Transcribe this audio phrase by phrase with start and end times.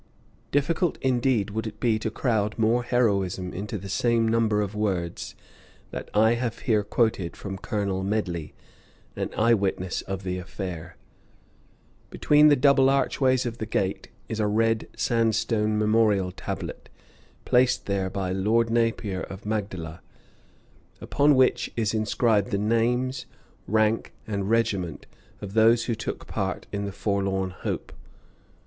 [0.49, 5.35] Difficult, indeed, would it be to crowd more heroism into the same number of words
[5.91, 8.55] that I have here quoted from Colonel Medley,
[9.15, 10.97] an eye witness of the affair.
[12.09, 16.89] Between the double archways of the gate is a red sandstone memorial tablet,
[17.45, 20.01] placed there by Lord Napier of Magdala,
[20.99, 23.27] upon which is inscribed the names,
[23.67, 25.05] rank, and regiment
[25.41, 27.93] of those who took part in the forlorn hope.